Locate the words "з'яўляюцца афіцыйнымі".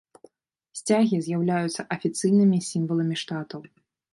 1.27-2.57